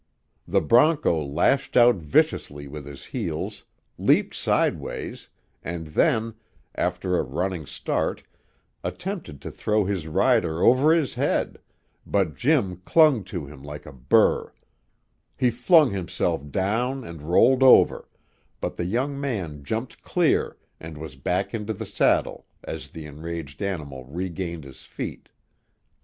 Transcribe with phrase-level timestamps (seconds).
[0.47, 3.65] The bronco lashed out viciously with his heels,
[3.99, 5.29] leaped sidewise,
[5.61, 6.33] and then,
[6.73, 8.23] after a running start,
[8.83, 11.59] attempted to throw his rider over his head,
[12.03, 14.51] but Jim clung to him like a burr;
[15.37, 18.09] he flung himself down and rolled over,
[18.59, 23.61] but the young man jumped clear and was back into the saddle as the enraged
[23.61, 25.29] animal regained his feet.